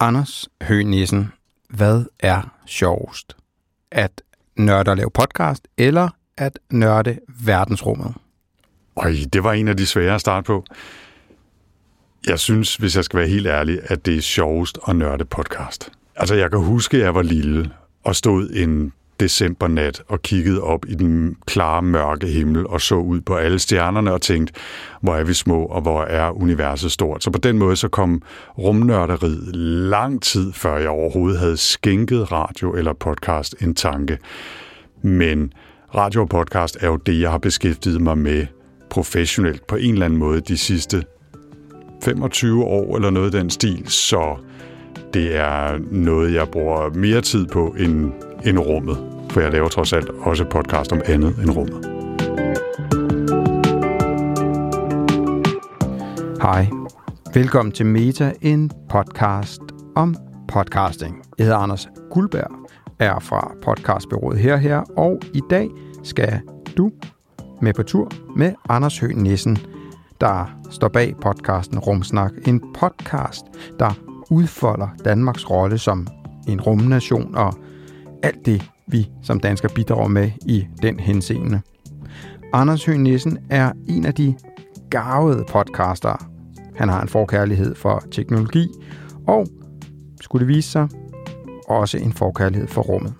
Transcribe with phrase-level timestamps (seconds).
[0.00, 1.32] Anders Høgh Nissen,
[1.70, 3.36] hvad er sjovest?
[3.90, 4.22] At
[4.56, 8.14] nørde og lave podcast, eller at nørde verdensrummet?
[8.96, 10.64] Øj, det var en af de svære at starte på.
[12.26, 15.90] Jeg synes, hvis jeg skal være helt ærlig, at det er sjovest at nørde podcast.
[16.16, 17.70] Altså, jeg kan huske, at jeg var lille
[18.04, 23.20] og stod en decembernat og kiggede op i den klare, mørke himmel og så ud
[23.20, 24.54] på alle stjernerne og tænkte,
[25.00, 27.24] hvor er vi små, og hvor er universet stort.
[27.24, 28.22] Så på den måde så kom
[28.58, 29.56] rumnørderiet
[29.90, 34.18] lang tid før jeg overhovedet havde skænket radio eller podcast en tanke.
[35.02, 35.52] Men
[35.94, 38.46] radio og podcast er jo det, jeg har beskæftiget mig med
[38.90, 41.04] professionelt på en eller anden måde de sidste
[42.04, 44.36] 25 år eller noget af den stil, så
[45.14, 48.12] det er noget, jeg bruger mere tid på end,
[48.44, 48.96] end rummet.
[49.30, 51.86] For jeg laver trods alt også podcast om andet end rummet.
[56.42, 56.66] Hej.
[57.34, 59.60] Velkommen til Meta, en podcast
[59.94, 60.16] om
[60.48, 61.22] podcasting.
[61.38, 62.50] Jeg hedder Anders Guldberg,
[62.98, 65.70] er fra podcastbyrået her her, og i dag
[66.02, 66.40] skal
[66.76, 66.92] du
[67.62, 69.58] med på tur med Anders Høgh Nissen,
[70.20, 72.32] der står bag podcasten Rumsnak.
[72.46, 73.46] En podcast,
[73.78, 73.90] der
[74.30, 76.06] udfolder Danmarks rolle som
[76.48, 77.54] en rumnation og
[78.22, 81.60] alt det, vi som danskere bidrager med i den henseende.
[82.52, 84.34] Anders Høgh Nissen er en af de
[84.90, 86.28] gavede podcaster.
[86.76, 88.68] Han har en forkærlighed for teknologi,
[89.26, 89.46] og
[90.20, 90.88] skulle det vise sig,
[91.68, 93.14] også en forkærlighed for rummet.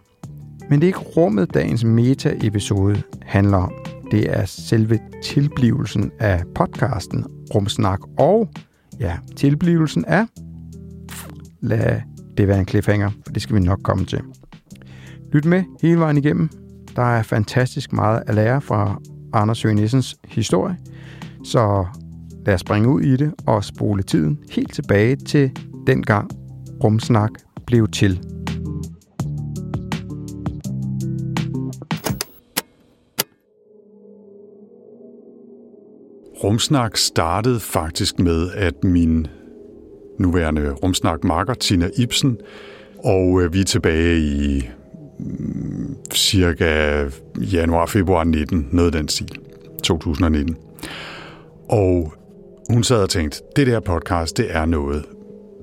[0.70, 3.72] Men det er ikke rummet, dagens meta-episode handler om.
[4.10, 7.24] Det er selve tilblivelsen af podcasten
[7.54, 8.48] Rumsnak, og
[9.00, 10.26] ja, tilblivelsen af
[11.60, 12.00] lad
[12.36, 14.20] det være en cliffhanger, for det skal vi nok komme til.
[15.32, 16.48] Lyt med hele vejen igennem.
[16.96, 19.00] Der er fantastisk meget at lære fra
[19.32, 20.76] Anders Høgh Nissens historie,
[21.44, 21.86] så
[22.46, 25.50] lad os springe ud i det og spole tiden helt tilbage til
[25.86, 26.30] dengang
[26.84, 27.30] Rumsnak
[27.66, 28.20] blev til.
[36.44, 39.26] Rumsnak startede faktisk med, at min
[40.18, 42.38] nuværende rumsnak marker Tina Ibsen,
[43.04, 44.68] og øh, vi er tilbage i
[46.14, 47.04] cirka
[47.36, 49.38] januar-februar 19, noget den stil,
[49.82, 50.56] 2019.
[51.68, 52.12] Og
[52.70, 55.04] hun sad og tænkte, det der podcast, det er noget.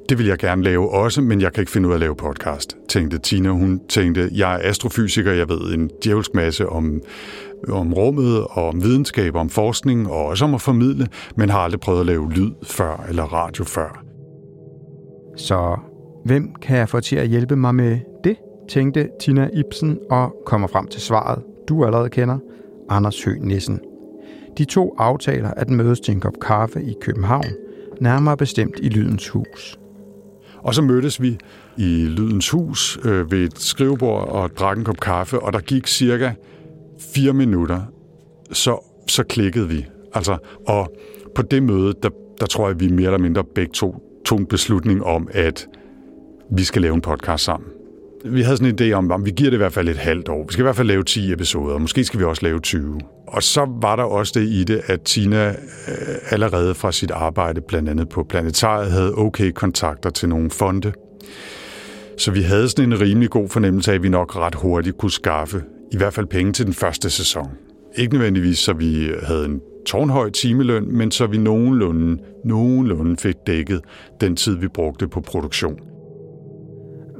[0.09, 2.15] Det vil jeg gerne lave også, men jeg kan ikke finde ud af at lave
[2.15, 3.49] podcast, tænkte Tina.
[3.49, 7.01] Hun tænkte, jeg er astrofysiker, jeg ved en djævelsk masse om,
[7.69, 11.79] om rummet og om videnskab, om forskning og også om at formidle, men har aldrig
[11.79, 14.03] prøvet at lave lyd før eller radio før.
[15.37, 15.77] Så
[16.25, 17.99] hvem kan jeg få til at hjælpe mig med
[18.69, 22.37] tænkte Tina Ibsen og kommer frem til svaret, du allerede kender,
[22.89, 23.79] Anders Høgh Nissen.
[24.57, 27.45] De to aftaler at mødes til en kop kaffe i København,
[28.01, 29.79] nærmere bestemt i Lydens Hus.
[30.57, 31.37] Og så mødtes vi
[31.77, 35.87] i Lydens Hus øh, ved et skrivebord og drak en kop kaffe, og der gik
[35.87, 36.31] cirka
[36.99, 37.81] fire minutter,
[38.51, 39.85] så, så klikkede vi.
[40.13, 40.37] Altså,
[40.67, 40.93] og
[41.35, 42.09] på det møde, der,
[42.39, 43.95] der tror jeg, vi mere eller mindre begge to
[44.25, 45.67] tog en beslutning om, at
[46.51, 47.69] vi skal lave en podcast sammen.
[48.25, 50.29] Vi havde sådan en idé om, at vi giver det i hvert fald et halvt
[50.29, 50.45] år.
[50.47, 52.99] Vi skal i hvert fald lave 10 episoder, måske skal vi også lave 20.
[53.27, 55.55] Og så var der også det i det, at Tina øh,
[56.29, 60.93] allerede fra sit arbejde, blandt andet på Planetariet, havde okay kontakter til nogle fonde.
[62.17, 65.11] Så vi havde sådan en rimelig god fornemmelse af, at vi nok ret hurtigt kunne
[65.11, 67.49] skaffe i hvert fald penge til den første sæson.
[67.95, 73.81] Ikke nødvendigvis, så vi havde en tårnhøj timeløn, men så vi nogenlunde, nogenlunde fik dækket
[74.21, 75.92] den tid, vi brugte på produktion.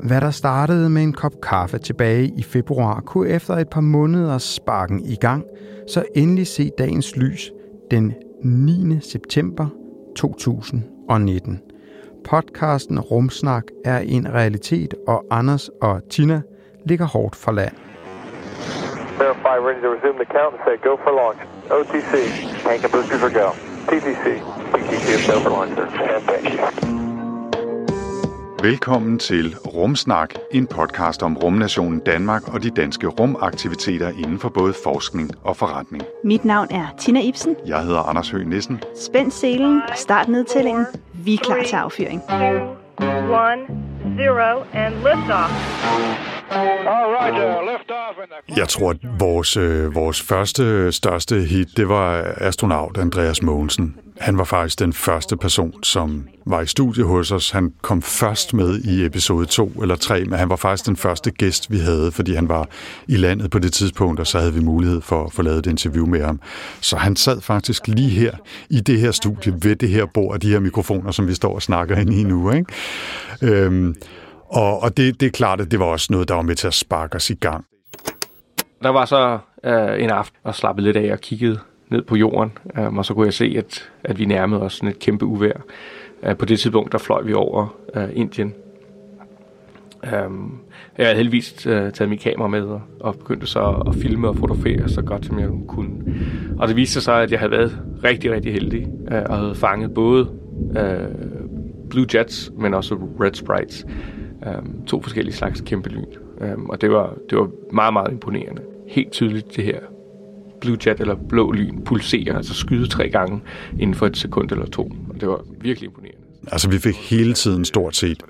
[0.08, 4.38] Hvad der startede med en kop kaffe tilbage i februar, kunne efter et par måneder
[4.38, 5.46] sparken i gang,
[5.88, 7.52] så endelig se dagens lys
[7.92, 9.00] den 9.
[9.02, 9.68] september
[10.16, 11.62] 2019.
[12.30, 16.42] Podcasten Rumsnak er en realitet, og Anders og Tina
[16.86, 17.76] ligger hårdt for land.
[19.20, 21.40] Verify, ready to resume the count and say go for launch.
[21.78, 22.14] OTC,
[22.64, 23.48] tank and booster for go.
[23.90, 24.26] TTC,
[24.74, 26.16] PTC is go for launch, sir.
[26.16, 27.03] And thank you.
[28.64, 34.74] Velkommen til Rumsnak, en podcast om rumnationen Danmark og de danske rumaktiviteter inden for både
[34.84, 36.04] forskning og forretning.
[36.24, 37.56] Mit navn er Tina Ibsen.
[37.66, 38.80] Jeg hedder Anders Høgh Nissen.
[38.96, 40.86] Spænd selen og start nedtællingen.
[41.14, 42.22] Vi er klar til affyring.
[43.30, 43.62] one,
[44.18, 45.52] zero, and liftoff.
[46.52, 47.36] All right,
[48.52, 53.96] uh, Jeg tror, at vores, øh, vores første største hit, det var astronaut Andreas Mogensen
[54.20, 57.52] han var faktisk den første person, som var i studie hos os.
[57.52, 61.32] Han kom først med i episode 2 eller 3, men han var faktisk den første
[61.32, 62.68] gæst, vi havde, fordi han var
[63.08, 65.66] i landet på det tidspunkt, og så havde vi mulighed for at få lavet et
[65.66, 66.42] interview med ham.
[66.82, 68.32] Så han sad faktisk lige her
[68.70, 71.56] i det her studie, ved det her bord og de her mikrofoner, som vi står
[71.56, 72.52] og snakker ind i nu.
[72.52, 72.66] Ikke?
[73.42, 73.96] Øhm,
[74.50, 76.68] og og det, det er klart, at det var også noget, der var med til
[76.68, 77.66] at sparke os i gang.
[78.84, 81.60] Der var så øh, en aften og slappede lidt af og kiggede
[81.94, 84.90] ned på jorden, øh, og så kunne jeg se, at, at vi nærmede os sådan
[84.90, 85.54] et kæmpe uvær.
[86.24, 88.54] Øh, på det tidspunkt, der fløj vi over øh, Indien.
[90.04, 90.30] Øh,
[90.98, 94.36] jeg havde heldigvis øh, taget mit kamera med og, og begyndte så at filme og
[94.36, 95.92] fotografere så godt, som jeg kunne.
[96.60, 99.94] Og det viste sig, at jeg havde været rigtig, rigtig heldig øh, og havde fanget
[99.94, 100.30] både
[100.78, 101.08] øh,
[101.90, 103.86] Blue Jets, men også Red Sprites.
[104.48, 106.06] Øh, to forskellige slags kæmpe lyn.
[106.42, 108.62] Øh, og det var, det var meget, meget imponerende.
[108.88, 109.80] Helt tydeligt det her
[110.64, 113.42] blue jet eller blå lyn pulsere, altså skyde tre gange
[113.80, 114.92] inden for et sekund eller to.
[115.10, 116.20] Og det var virkelig imponerende.
[116.52, 118.24] Altså vi fik hele tiden stort set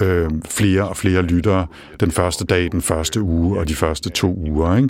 [0.00, 1.66] øh, flere og flere lyttere
[2.00, 4.76] den første dag, den første uge og de første to uger.
[4.76, 4.88] Ikke?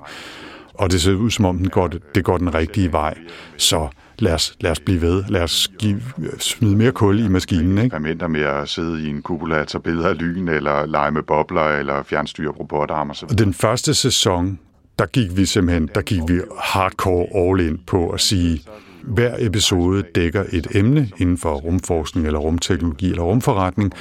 [0.75, 3.19] Og det ser ud som om, den går, det går den rigtige vej.
[3.57, 3.89] Så
[4.19, 5.25] lad os, lad os blive ved.
[5.29, 6.03] Lad os give,
[6.39, 7.71] smide mere kul i maskinen.
[7.71, 7.85] Ikke?
[7.85, 11.79] eksperimenter med at sidde i en kupola, tage billeder af lyn, eller lege med bobler,
[11.79, 14.59] eller fjernstyre robotarm og så Og den første sæson,
[15.03, 18.63] der gik vi simpelthen, der gik vi hardcore all in på at sige,
[19.03, 23.93] hver episode dækker et emne inden for rumforskning eller rumteknologi eller rumforretning,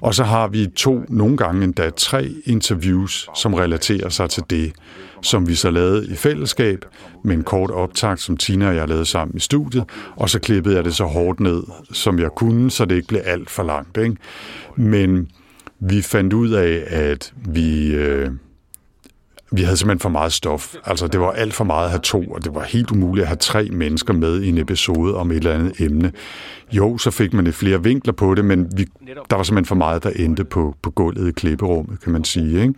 [0.00, 4.72] og så har vi to, nogle gange endda tre interviews, som relaterer sig til det,
[5.22, 6.84] som vi så lavede i fællesskab
[7.24, 9.84] med en kort optag, som Tina og jeg lavede sammen i studiet,
[10.16, 11.62] og så klippede jeg det så hårdt ned,
[11.92, 13.96] som jeg kunne, så det ikke blev alt for langt.
[13.96, 14.16] Ikke?
[14.76, 15.28] Men
[15.80, 17.94] vi fandt ud af, at vi...
[17.94, 18.30] Øh,
[19.52, 20.74] vi havde simpelthen for meget stof.
[20.84, 23.28] Altså, det var alt for meget at have to, og det var helt umuligt at
[23.28, 26.12] have tre mennesker med i en episode om et eller andet emne.
[26.72, 28.86] Jo, så fik man lidt flere vinkler på det, men vi,
[29.30, 32.62] der var simpelthen for meget, der endte på, på gulvet i klipperummet, kan man sige.
[32.62, 32.74] Ikke?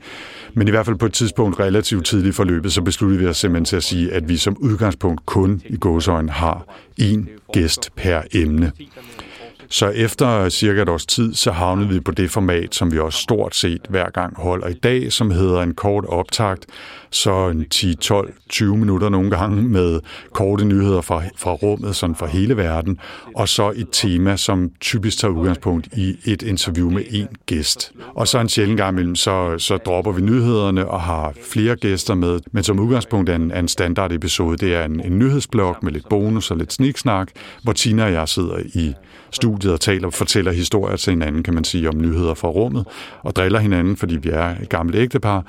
[0.55, 3.65] Men i hvert fald på et tidspunkt relativt tidligt forløbet, så besluttede vi os simpelthen
[3.65, 6.65] til at sige, at vi som udgangspunkt kun i gåsøjne har
[7.01, 8.73] én gæst per emne.
[9.71, 13.19] Så efter cirka et års tid, så havnede vi på det format, som vi også
[13.19, 16.67] stort set hver gang holder i dag, som hedder en kort optakt,
[17.11, 20.01] så en 10-12-20 minutter nogle gange med
[20.33, 22.99] korte nyheder fra, fra rummet, sådan fra hele verden,
[23.37, 27.93] og så et tema, som typisk tager udgangspunkt i et interview med en gæst.
[28.15, 32.15] Og så en sjældent gang imellem, så, så dropper vi nyhederne og har flere gæster
[32.15, 35.93] med, men som udgangspunkt er en, en standard episode, det er en, en nyhedsblok med
[35.93, 37.29] lidt bonus og lidt sniksnak,
[37.63, 38.95] hvor Tina og jeg sidder i
[39.31, 42.87] studiet og taler og fortæller historier til hinanden, kan man sige, om nyheder fra rummet,
[43.23, 45.45] og driller hinanden, fordi vi er et gammelt ægtepar.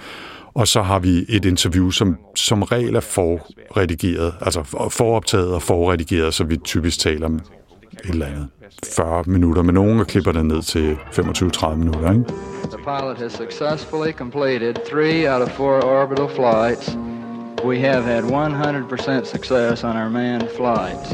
[0.53, 6.33] Og så har vi et interview, som som regel er forredigeret, altså foroptaget og forredigeret,
[6.33, 8.47] så vi typisk taler om et eller andet
[8.95, 12.11] 40 minutter, men nogen klipper det ned til 25-30 minutter.
[12.11, 12.23] Ikke?
[12.63, 16.97] The pilot has successfully completed three out of four orbital flights.
[17.65, 21.13] We have had 100% success on our manned flights.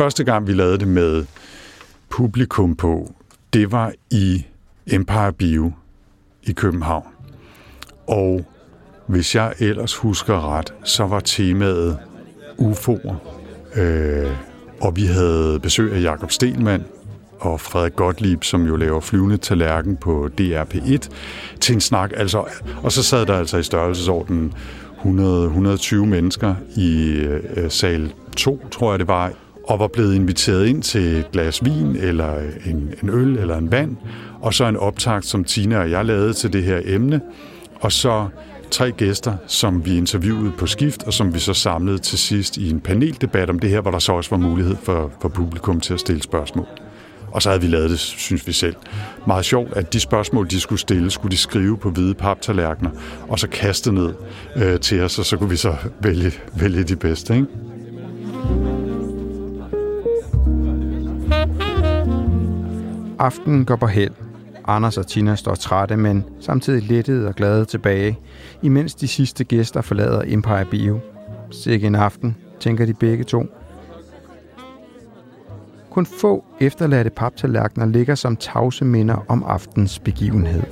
[0.00, 1.24] Første gang, vi lavede det med
[2.08, 3.14] publikum på,
[3.52, 4.46] det var i
[4.86, 5.72] Empire Bio
[6.42, 7.06] i København.
[8.06, 8.44] Og
[9.06, 11.98] hvis jeg ellers husker ret, så var temaet
[12.58, 13.14] UFO'er.
[13.80, 14.30] Øh,
[14.80, 16.84] og vi havde besøg af Jakob Stelmann
[17.40, 21.08] og Frederik Gottlieb, som jo laver flyvende tallerken på DRP1,
[21.60, 22.10] til en snak.
[22.16, 22.44] Altså,
[22.82, 24.54] og så sad der altså i størrelsesordenen
[25.04, 27.10] 100-120 mennesker i
[27.56, 29.32] øh, sal 2, tror jeg det var,
[29.70, 32.34] og var blevet inviteret ind til et glas vin, eller
[32.66, 33.96] en, en øl, eller en vand,
[34.40, 37.20] og så en optakt, som Tina og jeg lavede til det her emne,
[37.80, 38.28] og så
[38.70, 42.70] tre gæster, som vi interviewede på skift, og som vi så samlede til sidst i
[42.70, 45.94] en paneldebat om det her, hvor der så også var mulighed for, for publikum til
[45.94, 46.66] at stille spørgsmål.
[47.32, 48.74] Og så havde vi lavet det, synes vi selv,
[49.26, 52.90] meget sjovt, at de spørgsmål, de skulle stille, skulle de skrive på hvide paptallerkener,
[53.28, 54.14] og så kaste ned
[54.56, 57.34] øh, til os, og så kunne vi så vælge, vælge de bedste.
[57.34, 57.69] Ikke?
[63.20, 64.12] Aftenen går på held.
[64.66, 68.18] Anders og Tina står trætte, men samtidig lettede og glade tilbage,
[68.62, 71.00] imens de sidste gæster forlader Empire Bio.
[71.50, 73.46] Sikke en aften, tænker de begge to.
[75.90, 80.62] Kun få efterladte paptallerkener ligger som tavse minder om aftens begivenhed.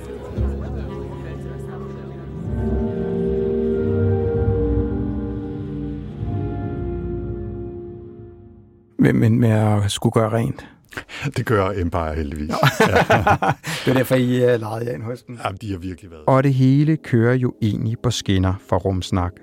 [8.97, 10.67] Men, end med at skulle gøre rent.
[11.37, 12.49] det gør Empire heldigvis.
[13.85, 15.39] det er derfor, I uh, lejede jer ind hos den.
[15.43, 16.23] Ja, de har virkelig været.
[16.27, 19.33] Og det hele kører jo egentlig på skinner for rumsnak.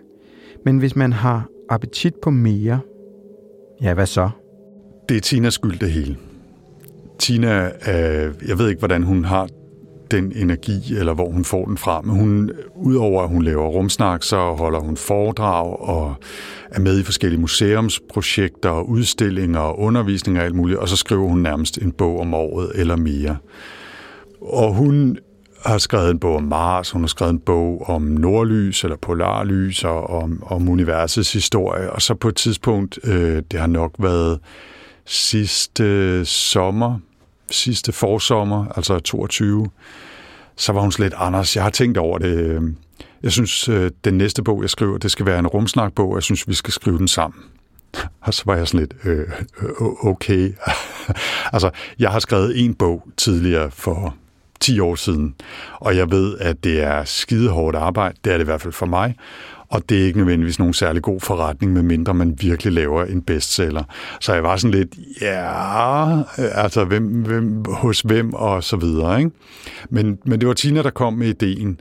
[0.64, 2.80] Men hvis man har appetit på mere,
[3.82, 4.30] ja, hvad så?
[5.08, 6.16] Det er Tinas skyld, det hele.
[7.18, 9.48] Tina, øh, jeg ved ikke, hvordan hun har
[10.10, 12.00] den energi, eller hvor hun får den fra.
[12.00, 16.14] Men hun, udover at hun laver rumsnak, så holder hun foredrag og
[16.70, 21.38] er med i forskellige museumsprojekter, udstillinger og undervisninger og alt muligt, og så skriver hun
[21.38, 23.36] nærmest en bog om året eller mere.
[24.40, 25.18] Og hun
[25.64, 29.84] har skrevet en bog om Mars, hun har skrevet en bog om nordlys eller polarlys
[29.84, 34.38] og om, om universets historie, og så på et tidspunkt, øh, det har nok været
[35.06, 36.98] sidste sommer,
[37.50, 39.66] sidste forsommer, altså 22,
[40.56, 42.36] så var hun slet, Anders, jeg har tænkt over det.
[42.38, 42.62] Øh,
[43.22, 46.14] jeg synes, øh, den næste bog, jeg skriver, det skal være en rumsnakbog.
[46.14, 47.40] Jeg synes, vi skal skrive den sammen.
[48.20, 50.52] Og så var jeg sådan lidt, øh, øh, øh okay.
[51.54, 54.14] altså, jeg har skrevet en bog tidligere for
[54.60, 55.34] 10 år siden,
[55.80, 58.18] og jeg ved, at det er skide hårdt arbejde.
[58.24, 59.14] Det er det i hvert fald for mig.
[59.68, 63.82] Og det er ikke nødvendigvis nogen særlig god forretning, medmindre man virkelig laver en bestseller.
[64.20, 69.18] Så jeg var sådan lidt, ja, altså hvem, hvem, hos hvem og så videre.
[69.18, 69.30] Ikke?
[69.90, 71.80] Men, men det var Tina, der kom med ideen,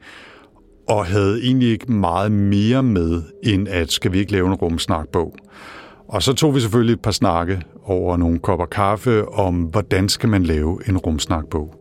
[0.88, 5.36] og havde egentlig ikke meget mere med, end at skal vi ikke lave en rumsnakbog.
[6.08, 10.30] Og så tog vi selvfølgelig et par snakke over nogle kopper kaffe om, hvordan skal
[10.30, 11.74] man lave en rumsnakbog.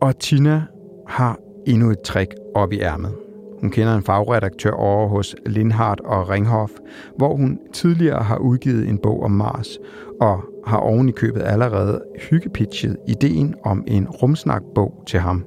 [0.00, 0.62] Og Tina
[1.08, 3.21] har endnu et trick op i ærmet.
[3.62, 6.70] Hun kender en fagredaktør over hos Lindhardt og Ringhof,
[7.16, 9.78] hvor hun tidligere har udgivet en bog om Mars,
[10.20, 12.00] og har oven i købet allerede
[12.30, 15.44] hyggepitchet ideen om en rumsnakbog til ham.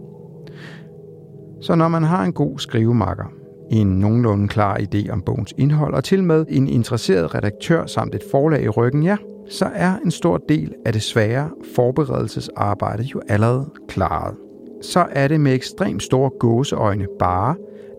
[1.62, 3.25] Så når man har en god skrivemakker,
[3.72, 8.24] en nogenlunde klar idé om bogens indhold, og til med en interesseret redaktør samt et
[8.31, 9.17] forlag i ryggen, ja,
[9.50, 14.36] så er en stor del af det svære forberedelsesarbejde jo allerede klaret.
[14.81, 17.55] Så er det med ekstremt store gåseøjne bare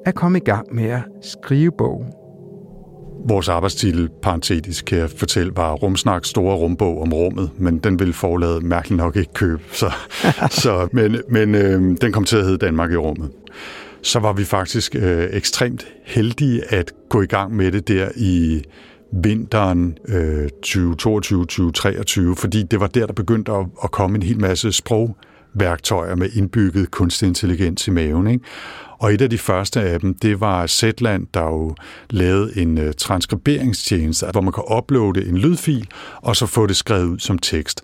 [0.07, 2.07] at komme i gang med at skrive bog.
[3.29, 8.15] Vores arbejdstitel, parentetisk, kan jeg fortælle, var Rumsnak store rumbog om rummet, men den ville
[8.15, 9.63] forladet mærkeligt nok ikke købe.
[9.73, 9.93] Så,
[10.51, 13.31] så, men men øh, den kom til at hedde Danmark i rummet.
[14.03, 18.63] Så var vi faktisk øh, ekstremt heldige at gå i gang med det der i
[19.13, 24.73] vinteren øh, 2022-2023, fordi det var der, der begyndte at, at komme en hel masse
[24.73, 25.17] sprog
[25.57, 28.27] værktøjer med indbygget kunstig intelligens i maven.
[28.27, 28.45] Ikke?
[28.99, 31.75] Og et af de første af dem, det var Zetland, der jo
[32.11, 35.89] lavede en øh, uh, transkriberingstjeneste, hvor man kan uploade en lydfil,
[36.23, 37.83] og så få det skrevet ud som tekst.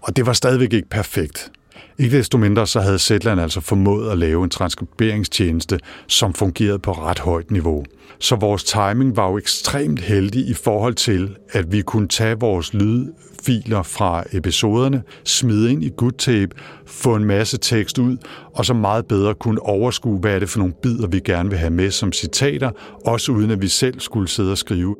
[0.00, 1.50] Og det var stadigvæk ikke perfekt.
[1.98, 6.92] Ikke desto mindre så havde Zetland altså formået at lave en transkriberingstjeneste, som fungerede på
[6.92, 7.84] ret højt niveau.
[8.18, 12.74] Så vores timing var jo ekstremt heldig i forhold til, at vi kunne tage vores
[12.74, 18.16] lydfiler fra episoderne, smide ind i good tape, få en masse tekst ud,
[18.54, 21.58] og så meget bedre kunne overskue, hvad er det for nogle bidder, vi gerne vil
[21.58, 22.70] have med som citater,
[23.06, 24.96] også uden at vi selv skulle sidde og skrive.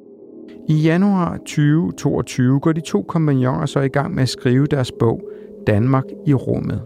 [0.69, 5.34] I januar 2022 går de to kompagnoner så i gang med at skrive deres bog
[5.67, 6.83] Danmark i rummet.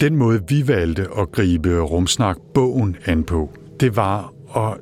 [0.00, 4.78] Den måde, vi valgte at gribe Rumsnak-bogen an på, det var at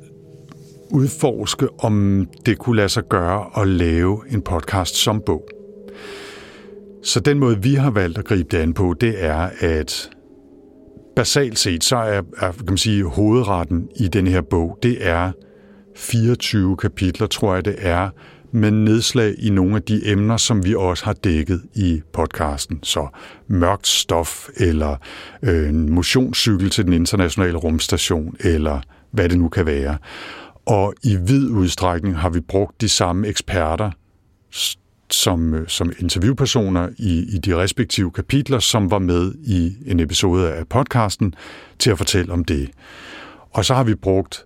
[0.91, 5.47] udforske, om det kunne lade sig gøre at lave en podcast som bog.
[7.03, 10.09] Så den måde, vi har valgt at gribe det an på, det er, at
[11.15, 15.31] basalt set, så er, er kan man sige, hovedretten i den her bog, det er
[15.95, 18.09] 24 kapitler, tror jeg det er,
[18.51, 22.79] med nedslag i nogle af de emner, som vi også har dækket i podcasten.
[22.83, 23.07] Så
[23.47, 24.95] mørkt stof, eller
[25.43, 29.97] øh, en motionscykel til den internationale rumstation, eller hvad det nu kan være.
[30.65, 33.91] Og i vid udstrækning har vi brugt de samme eksperter
[35.11, 40.53] som, øh, som interviewpersoner i, i de respektive kapitler, som var med i en episode
[40.53, 41.33] af podcasten,
[41.79, 42.69] til at fortælle om det.
[43.51, 44.45] Og så har vi brugt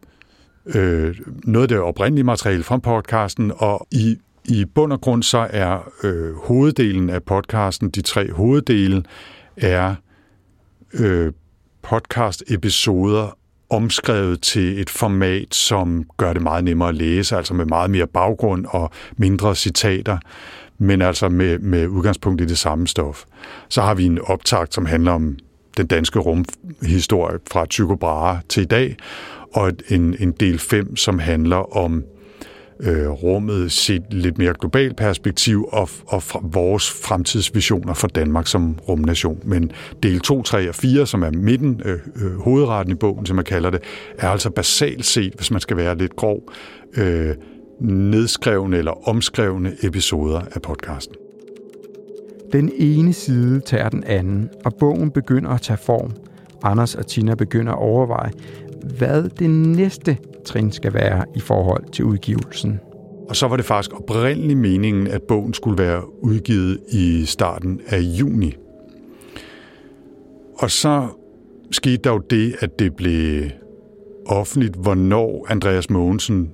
[0.65, 5.47] øh, noget af det oprindelige materiale fra podcasten, og i, i bund og grund så
[5.49, 9.03] er øh, hoveddelen af podcasten, de tre hoveddele,
[9.57, 9.95] er
[10.93, 11.33] øh,
[11.81, 13.37] podcast-episoder
[13.69, 18.07] omskrevet til et format, som gør det meget nemmere at læse, altså med meget mere
[18.07, 20.17] baggrund og mindre citater,
[20.77, 23.23] men altså med, med udgangspunkt i det samme stof.
[23.69, 25.37] Så har vi en optakt, som handler om
[25.77, 28.97] den danske rumhistorie fra Tycho Brahe til i dag,
[29.53, 32.03] og en, en del 5, som handler om
[32.81, 38.79] øh, rummet set lidt mere globalt perspektiv og, og fra vores fremtidsvisioner for Danmark som
[38.87, 39.39] rumnation.
[39.43, 39.71] Men
[40.03, 43.45] del 2, 3 og 4, som er midten, øh, øh, hovedretten i bogen, som man
[43.45, 43.79] kalder det,
[44.17, 46.51] er altså basalt set, hvis man skal være lidt grov,
[46.97, 47.35] øh,
[47.81, 51.15] nedskrevne eller omskrevne episoder af podcasten.
[52.51, 56.11] Den ene side tager den anden, og bogen begynder at tage form.
[56.63, 58.31] Anders og Tina begynder at overveje,
[58.97, 62.79] hvad det næste trin skal være i forhold til udgivelsen.
[63.29, 67.99] Og så var det faktisk oprindeligt meningen, at bogen skulle være udgivet i starten af
[67.99, 68.55] juni.
[70.57, 71.07] Og så
[71.71, 73.43] skete der jo det, at det blev
[74.25, 76.51] offentligt, hvornår Andreas Mogensen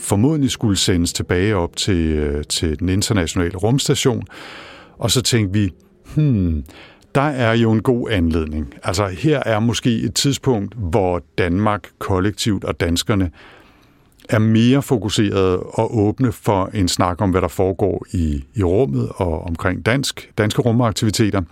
[0.00, 4.22] formodentlig skulle sendes tilbage op til, øh, til den internationale rumstation.
[4.98, 5.70] Og så tænkte vi,
[6.14, 6.64] hmm,
[7.14, 8.74] der er jo en god anledning.
[8.82, 13.30] Altså her er måske et tidspunkt, hvor Danmark kollektivt og danskerne
[14.28, 19.08] er mere fokuseret og åbne for en snak om, hvad der foregår i, i rummet
[19.16, 21.42] og omkring dansk, danske rumaktiviteter.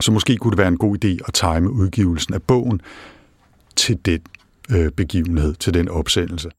[0.00, 2.80] Så måske kunne det være en god idé at time udgivelsen af bogen
[3.76, 4.20] til den
[4.70, 6.50] øh, begivenhed, til den opsendelse.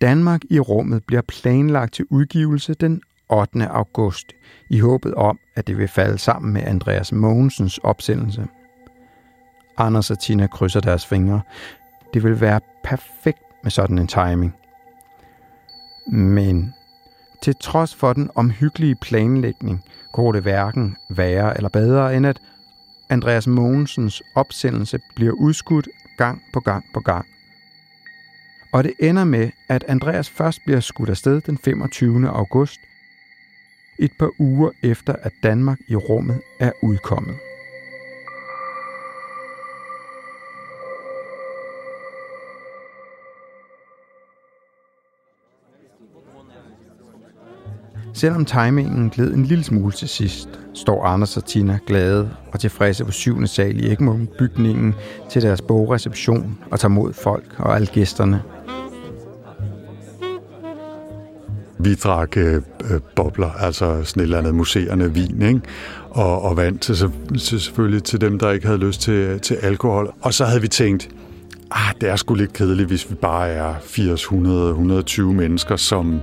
[0.00, 3.68] Danmark i rummet bliver planlagt til udgivelse den 8.
[3.68, 4.32] august,
[4.70, 8.46] i håbet om, at det vil falde sammen med Andreas Mogensens opsendelse.
[9.76, 11.40] Anders og Tina krydser deres fingre.
[12.14, 14.54] Det vil være perfekt med sådan en timing.
[16.06, 16.74] Men
[17.42, 22.40] til trods for den omhyggelige planlægning, går det hverken værre eller bedre, end at
[23.08, 27.26] Andreas Mogensens opsendelse bliver udskudt gang på gang på gang.
[28.72, 32.28] Og det ender med, at Andreas først bliver skudt afsted den 25.
[32.28, 32.80] august,
[33.98, 37.36] et par uger efter at Danmark i rummet er udkommet.
[48.14, 53.04] Selvom timingen gled en lille smule til sidst, står Anders og Tina glade og tilfredse
[53.04, 53.46] på 7.
[53.46, 54.94] sal i Egmont bygningen
[55.30, 58.55] til deres bogreception og tager mod folk og alle gæsterne.
[61.86, 62.54] Vi drak øh,
[62.90, 65.60] øh, bobler, altså sådan et eller andet museerne vin, ikke?
[66.10, 66.96] Og, og vand til,
[67.38, 70.12] til selvfølgelig til dem, der ikke havde lyst til, til alkohol.
[70.20, 71.08] Og så havde vi tænkt,
[71.70, 76.20] ah, det er sgu lidt kedeligt, hvis vi bare er 80, 100, 120 mennesker, som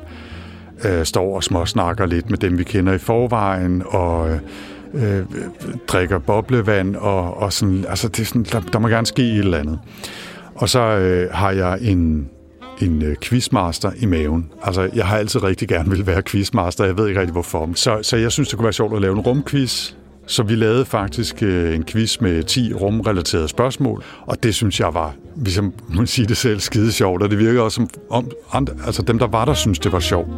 [0.85, 4.39] øh, står og småsnakker lidt med dem, vi kender i forvejen, og
[4.93, 5.25] øh,
[5.87, 9.39] drikker boblevand, og, og sådan, altså det er sådan, der, der må gerne ske et
[9.39, 9.79] eller andet.
[10.55, 12.29] Og så øh, har jeg en,
[12.85, 14.51] en øh, quizmaster i maven.
[14.63, 17.69] Altså, jeg har altid rigtig gerne vil være quizmaster, jeg ved ikke rigtig hvorfor.
[17.75, 19.93] Så, så jeg synes, det kunne være sjovt at lave en rumquiz,
[20.27, 24.93] så vi lavede faktisk øh, en quiz med 10 rumrelaterede spørgsmål, og det synes jeg
[24.93, 28.31] var, hvis jeg må sige det selv, skide sjovt, og det virker også som om,
[28.53, 30.29] andre, altså dem, der var der, synes det var sjovt.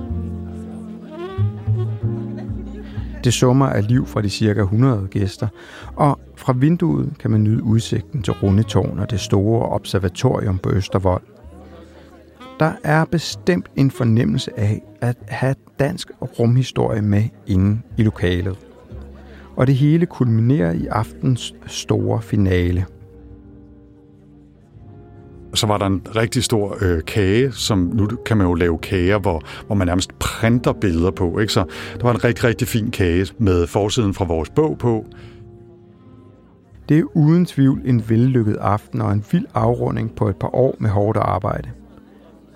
[3.23, 5.47] Det summer af liv fra de cirka 100 gæster,
[5.95, 11.34] og fra vinduet kan man nyde udsigten til Rundetårn og det store observatorium på Østervold.
[12.59, 18.57] Der er bestemt en fornemmelse af at have dansk rumhistorie med inde i lokalet.
[19.55, 22.85] Og det hele kulminerer i aftens store finale.
[25.53, 29.19] Så var der en rigtig stor øh, kage, som nu kan man jo lave kager,
[29.19, 31.39] hvor, hvor man nærmest printer billeder på.
[31.39, 31.53] Ikke?
[31.53, 31.65] Så
[31.97, 35.05] der var en rigtig, rigtig fin kage med forsiden fra vores bog på.
[36.89, 40.75] Det er uden tvivl en vellykket aften og en vild afrunding på et par år
[40.79, 41.69] med hårdt arbejde.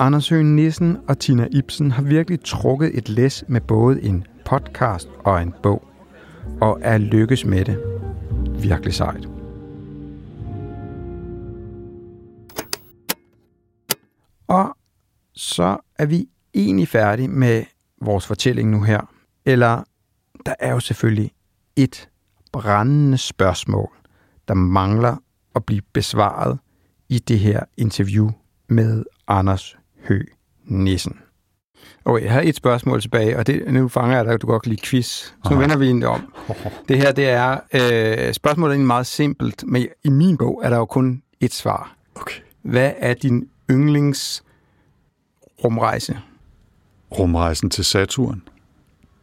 [0.02, 5.10] Anders Høgh Nissen og Tina Ibsen har virkelig trukket et læs med både en podcast
[5.20, 5.88] og en bog,
[6.62, 7.84] og er lykkes med det.
[8.64, 9.30] Virkelig sejt.
[14.48, 14.78] Og
[15.34, 17.64] så er vi egentlig færdige med
[18.02, 19.02] vores fortælling nu her.
[19.46, 19.84] Eller
[20.46, 21.32] der er jo selvfølgelig
[21.76, 22.10] et
[22.52, 23.90] brændende spørgsmål,
[24.48, 25.18] der mangler
[25.56, 26.60] at blive besvaret
[27.10, 28.30] i det her interview
[28.68, 30.22] med Anders Hø
[30.66, 31.20] Nissen.
[32.06, 34.62] Okay, jeg har et spørgsmål tilbage, og det, nu fanger jeg dig, at du godt
[34.64, 35.06] kan lide quiz.
[35.06, 35.62] Så nu Aha.
[35.62, 36.34] vender vi egentlig om.
[36.90, 40.78] Det her, det er, øh, spørgsmålet er meget simpelt, men i min bog er der
[40.78, 41.96] jo kun et svar.
[42.16, 42.40] Okay.
[42.62, 44.44] Hvad er din yndlings
[45.64, 46.20] rumrejse?
[47.12, 48.42] Rumrejsen til Saturn.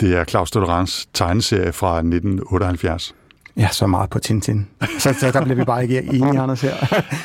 [0.00, 3.14] Det er Claus Dolorans tegneserie fra 1978.
[3.56, 4.68] Ja, så meget på Tintin.
[4.98, 6.72] Så, så der bliver vi bare ikke enige, Anders, her.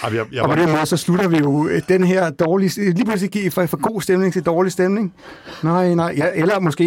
[0.03, 2.93] Ej, jeg, jeg Og på den måde, så slutter vi jo den her dårlige...
[2.93, 5.13] Lige pludselig gik fra, fra god stemning til dårlig stemning.
[5.63, 6.13] Nej, nej.
[6.17, 6.83] Ja, eller måske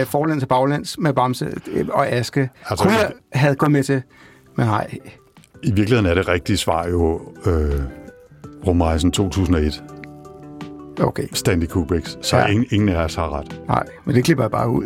[0.00, 2.50] øh, forlæns til baglæns med Bamse øh, og Aske.
[2.70, 4.02] Altså, Kunne jeg have gået med til,
[4.56, 4.98] men nej.
[5.62, 7.80] I virkeligheden er det rigtige svar jo øh,
[8.66, 9.82] Rumrejsen 2001.
[11.00, 12.18] Okay, Stanley Kubricks.
[12.22, 12.46] Så ja.
[12.46, 13.60] ingen, ingen af os har ret.
[13.68, 13.82] nej.
[14.04, 14.84] Men det klipper jeg bare ud.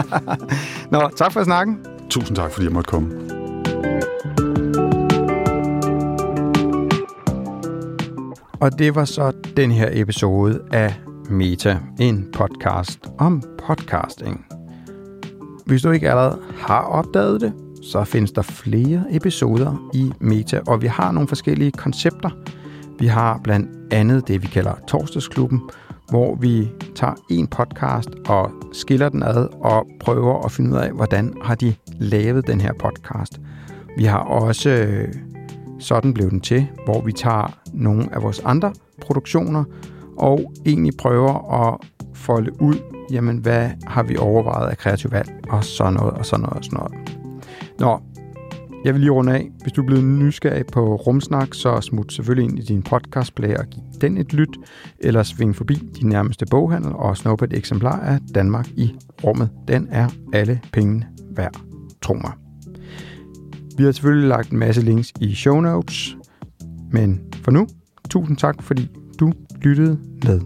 [0.92, 1.78] Nå, tak for snakken.
[2.10, 3.10] Tusind tak, fordi jeg måtte komme.
[8.60, 10.94] Og det var så den her episode af
[11.30, 14.46] Meta, en podcast om podcasting.
[15.66, 20.82] hvis du ikke allerede har opdaget det, så findes der flere episoder i Meta, og
[20.82, 22.30] vi har nogle forskellige koncepter.
[22.98, 25.60] Vi har blandt andet det, vi kalder Torsdagsklubben,
[26.10, 30.90] hvor vi tager en podcast og skiller den ad og prøver at finde ud af,
[30.92, 33.40] hvordan har de lavet den her podcast.
[33.96, 35.08] Vi har også øh,
[35.78, 39.64] Sådan blev den til, hvor vi tager nogle af vores andre produktioner
[40.16, 41.78] og egentlig prøver at
[42.14, 42.74] folde ud,
[43.10, 46.64] jamen hvad har vi overvejet af kreativ valg, og sådan noget, og sådan noget, og
[46.64, 46.92] sådan noget.
[47.78, 48.00] Nå,
[48.84, 49.50] jeg vil lige runde af.
[49.62, 53.66] Hvis du er blevet nysgerrig på Rumsnak, så smut selvfølgelig ind i din podcastplayer og
[53.66, 54.56] giv den et lyt,
[54.98, 59.50] eller sving forbi din nærmeste boghandel og snuppe et eksemplar af Danmark i rummet.
[59.68, 61.60] Den er alle pengene værd.
[62.02, 62.32] Tro mig.
[63.76, 66.16] Vi har selvfølgelig lagt en masse links i show notes,
[66.92, 67.66] men for nu,
[68.10, 68.88] tusind tak, fordi
[69.20, 70.40] du lyttede med.